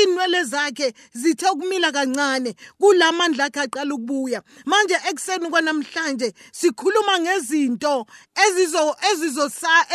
iy'nwele 0.00 0.44
zakhe 0.44 0.92
zithe 1.14 1.46
ukumila 1.50 1.92
kancane 1.92 2.54
kulamandla 2.80 3.44
akhe 3.44 3.60
aqala 3.60 3.94
ukubuya. 3.94 4.42
Manje 4.66 4.94
ekuseni 5.10 5.48
kwanamhlanje 5.50 6.32
sikhuluma 6.52 7.18
ngezinto 7.20 8.06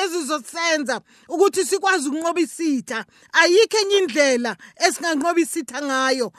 ezizosenza 0.04 1.02
ukuthi 1.30 1.66
sikwazi 1.66 2.10
ukunqoba 2.10 2.42
isitha. 2.42 3.06
Ayikho 3.34 3.78
enye 3.82 3.98
indlela 3.98 4.56
esinganqoba 4.88 5.40
isitha 5.42 5.82
ngayo 5.82 6.32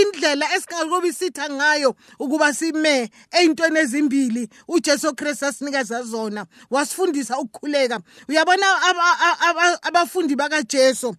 indlela 0.00 0.46
esinganqoba 0.56 1.06
isitha 1.06 1.48
ngayo 1.50 1.94
ukuba 2.18 2.54
sime 2.54 3.10
ey'ntweni 3.32 3.78
ezimbili 3.78 4.48
ujesu 4.68 5.14
kristu 5.14 5.46
asinikeza 5.46 6.02
zona. 6.02 6.46
Wasifundisa 6.70 7.38
ukukhuleka. 7.38 8.00
Uyabona 8.28 8.66
aba- 8.82 9.18
aba- 9.20 9.40
aba- 9.48 9.82
abafundi 9.82 10.36
bakajesu 10.36 11.14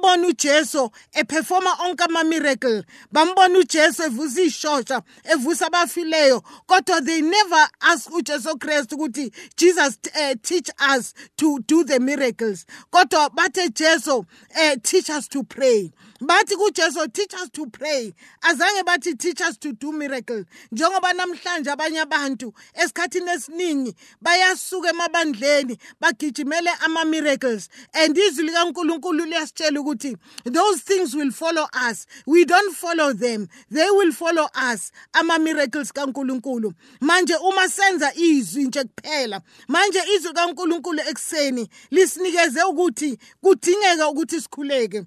bambona 0.00 0.26
ujesu 0.28 0.90
eperforma 1.12 1.70
onke 1.84 2.04
ama-miracle. 2.04 2.84
Bambona 3.12 3.58
ujesu 3.58 4.02
evusa 4.02 4.42
iy'shosha 4.42 5.02
evusa 5.24 5.66
abafileyo. 5.66 6.42
Kodwa 6.66 7.00
they 7.04 7.20
never 7.20 7.68
ask 7.80 8.10
ujesu 8.12 8.58
kristu 8.58 8.96
ukuthi 8.96 9.32
jesus 9.56 9.98
uh, 10.14 10.34
teach 10.42 10.70
us 10.96 11.14
to 11.36 11.58
do 11.66 11.84
the 11.84 11.98
miracles. 11.98 12.66
Kodwa 12.90 13.30
bathe 13.30 13.68
jesu 13.74 14.18
uh, 14.18 14.74
teach 14.82 15.10
us 15.10 15.28
to 15.28 15.42
pray. 15.42 15.90
Bathi 16.20 16.56
kujesu 16.56 17.12
teach 17.12 17.34
us 17.34 17.50
to 17.50 17.66
pray. 17.66 18.12
Azange 18.42 18.82
bathi 18.84 19.18
teach 19.18 19.40
us 19.40 19.56
to 19.58 19.72
do 19.72 19.92
miracle. 19.92 20.44
Njengoba 20.72 21.12
namhlanje 21.12 21.70
abanye 21.70 22.00
abantu 22.00 22.52
esikhathini 22.74 23.30
esiningi 23.30 23.94
bayasuka 24.20 24.90
emabandleni 24.90 25.78
bagijimele 26.00 26.70
ama-miracles 26.84 27.68
and 27.92 28.16
izwi 28.16 28.44
likankulunkulu 28.44 29.24
liyasitshela 29.24 29.80
ukuthi 29.80 30.16
those 30.44 30.80
things 30.80 31.14
will 31.14 31.30
follow 31.30 31.66
us. 31.74 32.06
We 32.26 32.44
don't 32.44 32.74
follow 32.74 33.12
them. 33.12 33.48
They 33.70 33.88
will 33.90 34.12
follow 34.12 34.48
us. 34.54 34.92
Ama-miracles 35.14 35.92
kankulunkulu. 35.92 36.72
Manje 37.00 37.34
uma 37.34 37.68
senza 37.68 38.12
izwi 38.14 38.64
nje 38.64 38.84
kuphela 38.84 39.40
manje 39.68 40.00
izwi 40.16 40.32
kankulunkulu 40.32 41.00
ekuseni 41.00 41.68
lisinikeze 41.90 42.62
ukuthi 42.62 43.18
kudingeka 43.40 44.08
ukuthi 44.08 44.40
sikhuleke. 44.40 45.04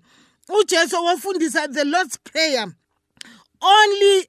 Ujesu 0.49 1.03
wafundisa 1.05 1.67
the 1.67 1.83
lord's 1.85 2.17
prayer 2.17 2.67
only 3.61 4.27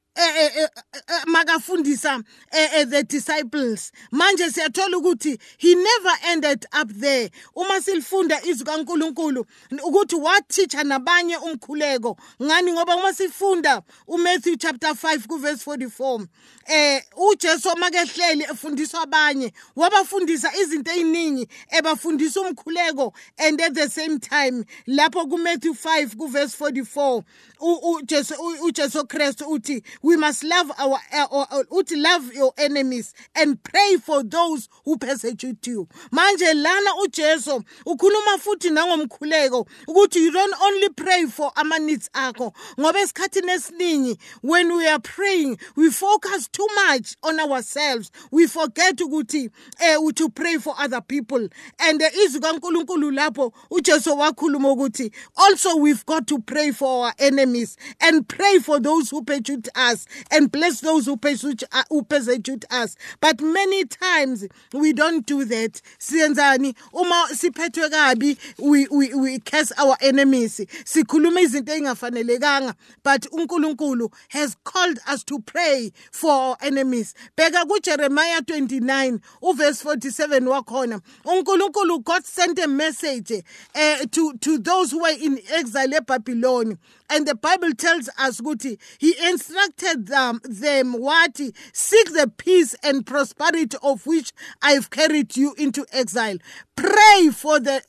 makafundisa 1.27 2.23
eh, 2.53 2.69
eh, 2.75 2.85
the 2.89 3.03
disciples. 3.05 3.93
Manje 4.13 4.51
siyathola 4.51 4.97
ukuthi 4.99 5.39
he 5.59 5.75
never 5.75 6.13
ended 6.29 6.67
up 6.73 6.89
there. 7.01 7.31
Uma 7.57 7.81
silifunda 7.81 8.43
izwi 8.45 8.65
kaNkuluNkulu 8.67 9.47
ukuthi 9.85 10.15
wateacher 10.17 10.85
nabanye 10.85 11.37
umkhuleko. 11.37 12.17
Ngani? 12.43 12.73
Ngoba 12.73 12.97
uma 12.97 13.13
sifunda 13.13 13.83
uMatthew 14.07 14.57
chapter 14.57 14.91
5 14.95 15.27
ku 15.27 15.37
verse 15.39 15.65
44 15.71 16.27
eh 16.67 17.03
uJesu 17.17 17.77
makehleli 17.79 18.45
efundisa 18.45 19.01
abanye 19.01 19.53
wabafundisa 19.77 20.57
izinto 20.57 20.91
eziningi 20.91 21.49
ebafundisa 21.71 22.41
umkhuleko 22.41 23.13
and 23.39 23.61
at 23.61 23.75
the 23.75 23.89
same 23.89 24.19
time 24.19 24.65
lapho 24.87 25.27
ku 25.29 25.39
Matthew 25.39 25.73
5 25.73 26.17
ku 26.17 26.27
verse 26.29 26.55
44 26.57 27.23
u- 27.61 27.93
uJesu 27.95 28.35
uJesu 28.63 29.07
Christ 29.09 29.41
uthi 29.47 29.83
we 30.11 30.17
must 30.17 30.45
love 30.45 30.73
our 30.79 30.99
uh, 31.13 31.27
uh, 31.31 31.63
uthi 31.71 31.97
love 31.97 32.33
your 32.33 32.53
enemies 32.59 33.15
and 33.37 33.63
pray 33.63 33.97
for 34.03 34.23
those 34.23 34.69
who 34.85 34.97
persecute 34.99 35.67
you. 35.67 35.87
Manje 36.13 36.55
lana 36.55 36.91
uJesu 37.05 37.63
ukhuluma 37.87 38.39
futhi 38.39 38.71
nangomkhuleko 38.71 39.69
ukuthi 39.89 40.17
you 40.17 40.33
don't 40.33 40.55
only 40.63 40.89
pray 40.91 41.27
for 41.27 41.53
ama 41.57 41.79
needs 41.79 42.09
akho 42.13 42.53
ngoba 42.79 43.01
esikhathini 43.01 43.53
esiningi 43.53 44.19
when 44.41 44.77
we 44.77 44.89
are 44.89 44.99
praying 44.99 45.59
we 45.77 45.91
focus 45.91 46.49
too 46.49 46.67
much 46.87 47.17
on 47.23 47.39
ourselves. 47.41 48.11
We 48.31 48.47
forget 48.47 48.97
ukuthi 48.97 49.51
eh 49.81 49.97
to 50.17 50.29
pray 50.31 50.57
for 50.57 50.75
other 50.79 51.01
people. 51.01 51.49
And 51.79 52.01
izwi 52.01 52.41
kaNkuluNkulu 52.41 53.11
lapho 53.13 53.53
uJesu 53.71 54.19
wakhuluma 54.19 54.73
ukuthi 54.73 55.13
also 55.37 55.77
we've 55.77 56.05
got 56.07 56.27
to 56.27 56.39
pray 56.41 56.73
for 56.73 57.07
our 57.07 57.15
enemies 57.19 57.77
and 58.01 58.27
pray 58.29 58.59
for 58.59 58.81
those 58.81 59.11
who 59.11 59.23
persecute 59.23 59.69
us 59.75 59.90
and 60.31 60.51
bless 60.51 60.81
those 60.81 61.07
who 61.07 61.17
persecute, 61.17 61.63
uh, 61.73 61.85
who 61.89 62.03
persecute 62.03 62.65
us. 62.71 62.97
But 63.21 63.41
many 63.41 63.85
times 63.85 64.47
we 64.73 64.93
don't 64.93 65.27
do 65.27 65.45
that. 65.45 65.81
Siyenzani 65.99 66.75
uma 66.93 67.29
siphethwe 67.33 67.91
kabi 67.91 68.39
we, 68.59 68.87
we, 68.89 69.15
we 69.15 69.39
curse 69.41 69.73
our 69.79 69.97
enemies. 70.01 70.61
Sikhuluma 70.85 71.41
izinto 71.41 71.73
ezingafanelekanga 71.73 72.75
but 73.03 73.23
uNkulunkulu 73.33 74.13
has 74.31 74.57
called 74.65 74.99
us 75.07 75.25
to 75.25 75.41
pray 75.41 75.93
for 76.11 76.31
our 76.31 76.57
enemies. 76.63 77.15
Bheka 77.37 77.65
kuJeremiah 77.65 78.41
29 78.41 79.21
uverse 79.43 79.83
47 79.83 80.47
wakhona. 80.47 81.01
uNkulunkulu 81.25 82.05
God 82.05 82.25
sent 82.25 82.59
a 82.59 82.69
message 82.69 83.33
uh, 83.75 84.05
to 84.11 84.33
to 84.39 84.59
those 84.59 84.91
who 84.93 85.03
were 85.03 85.17
in 85.21 85.41
exile 85.53 85.89
eBabylon 85.89 86.79
and 87.11 87.27
the 87.27 87.35
bible 87.35 87.73
tells 87.75 88.09
us 88.19 88.41
ukuthi 88.41 88.79
he 88.99 89.15
instructed 89.29 90.07
them, 90.07 90.41
them 90.45 90.93
what 90.93 91.39
seek 91.73 92.13
the 92.13 92.31
peace 92.37 92.75
and 92.83 93.07
prosperity 93.07 93.77
of 93.83 94.07
which 94.07 94.33
i've 94.63 94.91
carried 94.91 95.37
you 95.37 95.55
into 95.59 95.85
exile 95.93 96.37
pray 96.81 97.29
for 97.31 97.61
the 97.61 97.83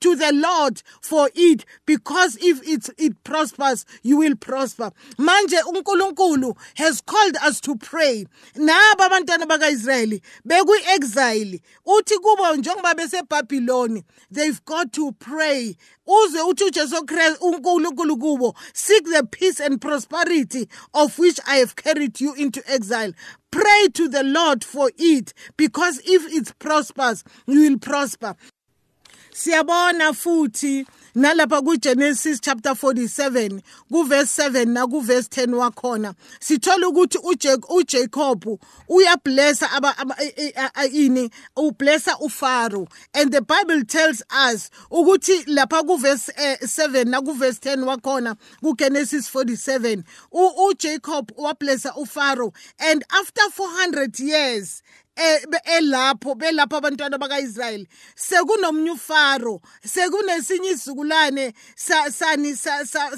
to 0.00 0.16
the 0.16 0.32
lord 0.32 0.82
for 1.02 1.28
it 1.34 1.64
because 1.84 2.38
if 2.40 2.62
it, 2.66 2.88
it 2.98 3.22
prospers 3.22 3.84
you 4.02 4.16
will 4.16 4.34
prosper. 4.36 4.90
Manje 5.18 5.58
unkulunkulu 5.66 6.56
has 6.76 7.00
called 7.02 7.36
us 7.42 7.60
to 7.60 7.76
pray. 7.76 8.26
Naba 8.56 9.04
abantwana 9.10 9.46
bakaisrayeli 9.46 10.22
beku-exile. 10.46 11.60
Uthi 11.86 12.14
kubo 12.18 12.56
njengoba 12.56 12.94
besebhabhiloni 12.94 14.04
they've 14.30 14.64
got 14.64 14.92
to 14.92 15.12
pray. 15.12 15.76
Uze 16.06 16.40
uthi 16.40 16.64
ujesu 16.64 17.04
kristu 17.04 17.44
unkulunkulu 17.46 18.16
kubo 18.16 18.54
seek 18.72 19.04
the 19.04 19.22
peace 19.24 19.60
and 19.60 19.80
prosperity 19.80 20.68
of 20.94 21.18
which 21.18 21.38
i 21.46 21.56
have 21.58 21.76
carried 21.76 22.20
you 22.20 22.34
into 22.34 22.62
exile 22.72 23.12
pray 23.50 23.88
to 23.94 24.08
the 24.08 24.22
lord 24.22 24.64
for 24.64 24.90
it 24.98 25.32
because 25.56 26.00
if 26.04 26.32
it 26.32 26.58
prospers 26.58 27.24
you 27.46 27.60
will 27.70 27.78
prosper. 27.78 28.34
Siyabona 29.32 30.12
futhi 30.12 30.86
nalapha 31.14 31.62
kuGenesis 31.62 32.40
chapter 32.40 32.72
47 32.72 33.60
kuverse 33.92 34.42
7 34.42 34.68
na 34.68 34.86
kuverse 34.86 35.28
10 35.28 35.54
wakhona 35.54 36.14
sithola 36.40 36.88
ukuthi 36.88 37.18
uJacob 37.68 38.58
uyablessa 38.88 39.70
aba 39.70 39.94
ini 40.92 41.30
ublessa 41.56 42.18
uFaro. 42.18 42.88
And 43.14 43.32
the 43.32 43.40
bible 43.40 43.84
tells 43.84 44.22
us 44.52 44.70
ukuthi 44.90 45.44
lapha 45.46 45.82
kuverse 45.82 46.32
7 46.62 47.04
na 47.04 47.20
kuverse 47.20 47.60
10 47.60 47.84
wakhona 47.84 48.36
kuGenesis 48.62 49.28
47 49.34 50.02
uJacob 50.32 51.30
wablessa 51.36 51.94
uFaro. 51.96 52.52
And 52.78 53.04
after 53.10 53.42
400 53.50 54.20
years 54.20 54.82
elapho 55.64 56.34
belapho 56.34 56.76
abantwana 56.76 57.18
bakaIsrael 57.18 57.86
sekunomnye 58.14 58.90
uFaro 58.90 59.60
sekunesinye 59.84 60.68
isizukulwane 60.70 61.54
sani 62.10 62.56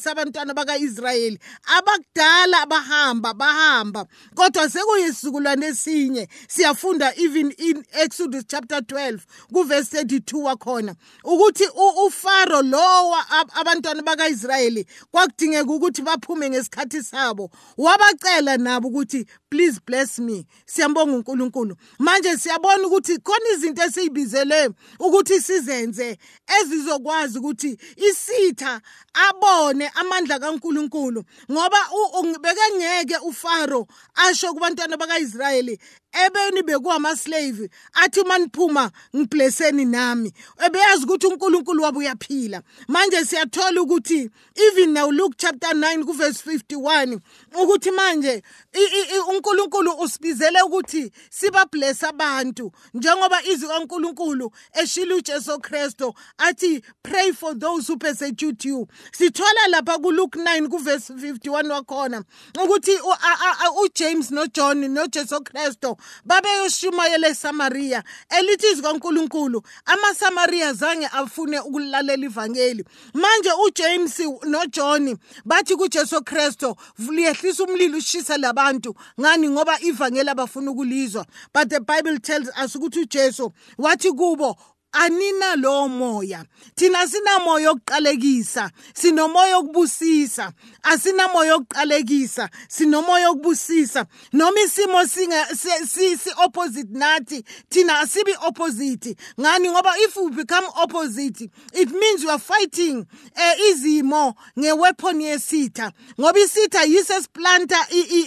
sabantwana 0.00 0.54
bakaIsrael 0.54 1.38
abakudala 1.78 2.62
abahamba 2.62 3.34
bahamba 3.34 4.06
kodwa 4.34 4.70
sekuyisizukulwane 4.70 5.66
esinye. 5.66 6.28
Siyafunda 6.48 7.12
even 7.16 7.52
in 7.58 7.84
Exodus 7.92 8.44
chapter 8.48 8.78
12 8.78 9.18
kuverse 9.52 10.02
32 10.02 10.42
wakhona 10.42 10.94
ukuthi 11.24 11.64
uFaro 12.06 12.62
lo 12.62 13.14
abantwana 13.54 14.02
bakaIsrael 14.02 14.84
kwakudingeka 15.10 15.72
ukuthi 15.72 16.02
baphume 16.02 16.50
ngesikhathi 16.50 17.02
sabo. 17.02 17.50
Wabacela 17.76 18.56
nabo 18.56 18.88
ukuthi 18.88 19.26
please 19.50 19.80
bless 19.86 20.18
me. 20.18 20.46
Siyambonga 20.66 21.12
uNkulunkulu. 21.12 21.76
Manje 21.98 22.36
siyabona 22.36 22.86
ukuthi 22.86 23.18
khona 23.18 23.48
izinto 23.54 23.82
esizibizele 23.82 24.70
ukuthi 24.98 25.40
sizenze 25.40 26.18
ezizokwazi 26.60 27.38
ukuthi 27.38 27.78
isitha 27.96 28.80
abone 29.14 29.88
amandla 29.94 30.38
kaNkulunkulu. 30.38 31.24
Ngoba 31.50 31.78
bekengeke 32.40 33.16
uFaro 33.28 33.86
asho 34.14 34.54
kubantwana 34.54 34.96
bakaIsrayeli 34.96 35.78
ebeni 36.12 36.62
bekuwama 36.62 37.16
slave 37.16 37.70
athi 37.92 38.24
maniphuma 38.24 38.90
ngiblesseni 39.16 39.84
nami. 39.84 40.32
Ebeyazi 40.66 41.04
ukuthi 41.04 41.26
uNkulunkulu 41.26 41.82
wabo 41.82 41.98
uyaphila. 41.98 42.62
Manje 42.88 43.24
siyathola 43.24 43.82
ukuthi 43.82 44.30
even 44.56 44.92
now 44.92 45.10
Luke 45.10 45.34
chapter 45.36 45.72
9 45.74 46.04
ku 46.04 46.12
verse 46.12 46.42
51 46.46 47.18
ukuthi 47.62 47.90
manje 47.90 48.42
uNkulunkulu 49.28 49.92
usibizele 50.00 50.62
ukuthi 50.62 51.10
siba 51.30 51.66
bless 51.82 52.04
abantu 52.04 52.72
njengoba 52.94 53.42
izwi 53.42 53.68
kaNkulunkulu 53.68 54.52
eshila 54.82 55.14
uJesu 55.14 55.60
Kristo 55.60 56.14
athi 56.38 56.82
pray 57.02 57.32
for 57.32 57.58
those 57.58 57.88
who 57.88 57.98
persecute 57.98 58.64
you. 58.68 58.86
Sithola 59.12 59.68
lapha 59.70 59.98
ku 60.00 60.12
Luke 60.12 60.38
9 60.38 60.68
ku 60.68 60.78
verse 60.78 61.10
51 61.10 61.70
wakhona 61.70 62.24
ukuthi 62.64 62.92
uJames 63.82 64.30
noJohn 64.30 64.88
noJesu 64.88 65.40
Kristo 65.44 65.96
babeyoshumayela 66.24 67.28
eSamaria 67.28 68.04
elithi 68.38 68.66
izwi 68.66 68.82
kaNkulunkulu 68.82 69.62
amaSamaria 69.84 70.72
zange 70.72 71.06
afune 71.06 71.60
ukulalela 71.60 72.26
ivangeli. 72.26 72.84
Manje 73.14 73.50
uJames 73.66 74.18
noJohn 74.44 75.16
bathi 75.44 75.76
kuJesu 75.76 76.22
Kristo 76.24 76.76
liyehlisa 76.98 77.64
umlilo 77.64 77.98
ushisa 77.98 78.36
labantu. 78.36 78.94
Ngani? 79.20 79.48
Ngoba 79.48 79.80
ivangeli 79.80 80.30
abafuna 80.30 80.70
ukulizwa. 80.70 81.26
But 81.62 81.70
the 81.70 81.80
bible 81.80 82.18
tells 82.18 82.48
us 82.48 82.76
ukuthi 82.76 83.00
uJesu 83.00 83.52
wathi 83.78 84.10
kubo 84.12 84.56
anina 84.92 85.56
lo 85.56 85.88
moya 85.88 86.44
thina 86.74 87.06
sinamoya 87.06 87.70
okuqalekisa 87.70 88.70
sinomoya 88.94 89.58
okubusisa 89.58 90.52
asinamoya 90.82 91.54
okuqalekisa 91.56 92.48
sinomoya 92.68 93.30
okubusisa 93.30 94.06
noma 94.32 94.60
isimo 94.60 95.06
si, 95.06 96.16
si 96.16 96.30
opposite 96.44 96.90
nathi 96.92 97.44
thina 97.70 98.00
asibi 98.00 98.32
opposite. 98.46 99.16
Ngani? 99.38 99.68
Ngoba 99.68 99.92
if 99.96 100.16
we 100.16 100.30
become 100.30 100.64
opposite 100.76 101.40
it 101.40 101.90
means 101.90 102.24
we 102.24 102.30
are 102.30 102.38
fighting 102.38 103.06
eh, 103.36 103.54
izimo 103.70 104.34
ngeweapon 104.58 105.20
yesitha. 105.20 105.92
Ngoba 106.20 106.40
isitha 106.40 106.84
yiso 106.84 107.14
esiplanta 107.14 107.76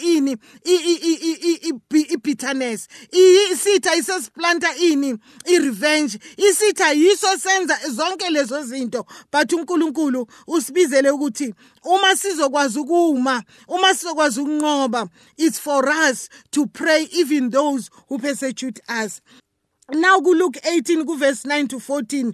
ini 0.04 0.38
i-bitterness 2.14 2.88
isitha 3.12 3.96
isesiplanta 3.96 4.76
ini 4.76 5.18
i-revenge 5.46 6.20
isitha 6.56 6.92
yiso 6.92 7.38
senza 7.38 7.80
zonke 7.90 8.30
lezo 8.30 8.64
zinto 8.64 9.06
but 9.32 9.54
uNkulunkulu 9.54 10.28
usibizele 10.48 11.10
ukuthi 11.10 11.54
uma 11.84 12.16
sizokwazi 12.16 12.80
ukuma 12.80 13.44
uma 13.68 13.94
sizokwazi 13.94 14.40
ukunqoba 14.40 15.10
it's 15.38 15.60
for 15.60 15.90
us 15.90 16.30
to 16.52 16.66
pray 16.68 17.08
even 17.12 17.50
those 17.50 17.90
who 18.08 18.18
persecute 18.18 18.80
us. 19.06 19.22
Now 19.94 20.20
kuLuke 20.20 20.60
18 20.60 21.04
kuverse 21.06 21.48
9 21.48 21.68
to 21.68 21.78
14 21.78 22.34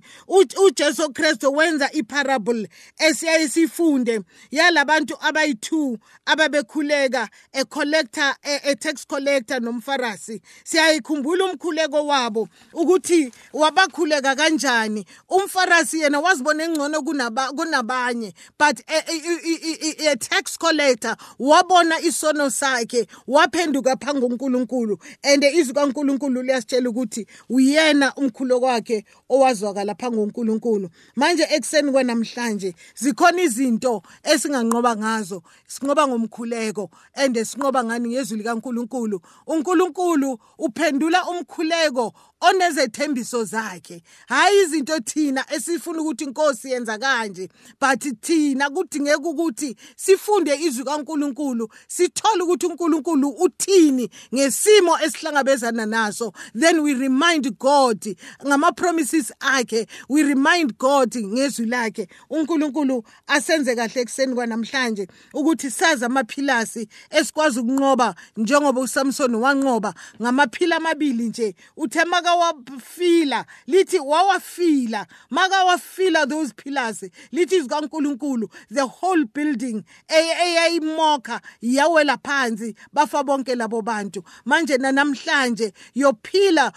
uJesu 0.68 1.14
Kristu 1.14 1.54
wenza 1.54 1.92
iparable 1.92 2.70
esiyayisifunde 2.98 4.22
yalabantu 4.52 5.14
abayi2 5.14 5.98
ababekhuleka 6.26 7.30
a 7.54 7.66
collector 7.66 8.36
a 8.44 8.76
tax 8.76 9.08
collector 9.08 9.60
nomfarisi 9.62 10.42
siyayikhumbula 10.64 11.46
umkhuleko 11.46 12.06
wabo 12.08 12.48
ukuthi 12.74 13.32
wabakhuleka 13.54 14.36
kanjani. 14.36 15.06
Umfarisi 15.30 16.00
yena 16.00 16.20
wazibona 16.20 16.64
engcono 16.64 17.02
kunaba 17.02 17.52
kunabanye 17.52 18.34
but 18.58 18.80
a, 18.88 18.94
a, 18.94 20.08
a, 20.08 20.12
a 20.12 20.16
tax 20.16 20.58
collector 20.58 21.16
wabona 21.40 22.00
isono 22.00 22.50
sakhe 22.50 23.08
waphenduka 23.28 23.96
phansi 23.98 24.22
kuNkulunkulu 24.22 24.98
and 25.24 25.44
izwi 25.44 25.74
kaNkulunkulu 25.74 26.42
liyasitshela 26.44 26.90
ukuthi 26.90 27.28
uyena 27.50 28.14
umkhulo 28.16 28.60
kwakhe 28.60 29.06
owazwakala 29.30 29.96
phambi 29.96 30.18
koNkulunkulu 30.18 30.90
manje 31.16 31.48
ekseni 31.50 31.92
kwanamhlanje 31.92 32.76
zikhona 32.96 33.42
izinto 33.42 34.04
esinganqoba 34.24 34.96
ngazo 34.96 35.44
sinqoba 35.68 36.08
ngomkhuleko 36.08 36.90
and 37.16 37.36
sinqoba 37.38 37.84
ngani 37.84 38.10
ngezwi 38.10 38.38
likaNkulunkulu? 38.38 39.22
uNkulunkulu 39.48 40.40
uphendula 40.58 41.26
umkhuleko 41.30 42.14
onezethembiso 42.42 43.44
zakhe. 43.44 44.04
Hayi 44.28 44.62
izinto 44.64 45.00
thina 45.00 45.46
esifuna 45.54 46.02
ukuthi 46.02 46.24
inkosi 46.24 46.72
yenza 46.72 46.98
kanje 46.98 47.50
but 47.80 48.22
thina 48.22 48.70
kudingeka 48.70 49.30
ukuthi 49.30 49.76
sifunde 49.96 50.56
izwi 50.56 50.84
kaNkuluNkulu 50.84 51.70
sithole 51.88 52.44
ukuthi 52.44 52.66
uNkulunkulu 52.66 53.30
uthini 53.30 54.10
ngesimo 54.34 54.98
esihlangabezana 55.00 55.86
naso 55.86 56.34
then 56.60 56.80
we 56.80 56.94
remind 56.94 57.31
God 57.40 58.16
ngama 58.46 58.76
promises 58.76 59.32
akhe. 59.40 59.88
We 60.10 60.24
remind 60.24 60.78
God 60.78 61.12
ngezwi 61.16 61.66
lakhe. 61.66 62.08
uNkulunkulu 62.30 63.04
asenze 63.28 63.76
kahle 63.76 64.02
ekseni 64.02 64.36
kwanamhlanje 64.36 65.08
ukuthi 65.34 65.72
sazi 65.72 66.06
amaphilasi 66.06 66.88
esikwazi 67.10 67.60
ukunqoba 67.60 68.16
njengoba 68.38 68.82
uSamson 68.82 69.36
wanqoba. 69.36 69.94
Ngamaphila 70.22 70.76
amabili 70.76 71.24
nje 71.24 71.56
uthe 71.78 72.06
maka 72.06 72.36
wafila 72.36 73.46
lithi 73.68 74.00
wawafila 74.00 75.06
maka 75.30 75.64
wafila 75.64 76.28
those 76.28 76.54
pillars 76.54 77.06
lithi 77.32 77.56
izikaNkuluNkulu 77.56 78.50
the 78.74 78.82
whole 78.82 79.26
building 79.34 79.84
eyayimoka 80.08 81.42
yawela 81.62 82.18
phansi 82.18 82.76
bafa 82.94 83.24
bonke 83.24 83.56
labo 83.56 83.82
bantu. 83.82 84.24
Manje 84.46 84.78
namhlanje 84.78 85.74
yophila 85.96 86.72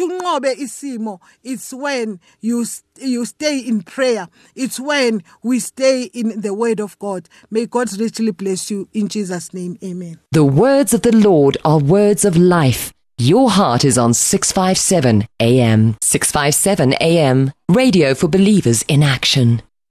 ukuthi 0.00 0.14
unqobe 0.14 0.52
isimo 0.52 1.20
it's 1.42 1.72
when 1.72 2.18
you 2.40 2.66
you 3.00 3.26
stay 3.26 3.58
in 3.58 3.82
prayer 3.82 4.28
it's 4.54 4.80
when 4.80 5.22
we 5.42 5.60
stay 5.60 6.04
in 6.04 6.40
the 6.40 6.54
word 6.54 6.80
of 6.80 6.98
God 6.98 7.28
may 7.50 7.66
God 7.66 7.88
richly 7.98 8.32
bless 8.32 8.70
you 8.70 8.88
in 8.92 9.08
Jesus 9.08 9.54
name 9.54 9.76
amen 9.82 10.18
the 10.32 10.44
words 10.44 10.94
of 10.94 11.02
the 11.02 11.12
Lord 11.12 11.56
are 11.64 11.78
words 11.78 12.24
of 12.24 12.36
life 12.36 12.92
Your 13.20 13.50
heart 13.50 13.84
is 13.84 13.98
on 13.98 14.14
657 14.14 15.26
AM. 15.40 15.96
657 16.00 16.94
AM. 17.02 17.52
Radio 17.68 18.14
for 18.14 18.28
believers 18.28 18.82
in 18.88 19.02
action. 19.02 19.60